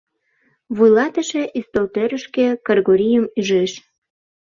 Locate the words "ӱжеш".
3.39-3.71